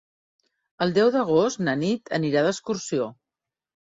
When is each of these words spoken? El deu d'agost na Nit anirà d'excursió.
El 0.85 0.93
deu 0.95 1.11
d'agost 1.15 1.61
na 1.67 1.75
Nit 1.81 2.09
anirà 2.17 2.43
d'excursió. 2.47 3.07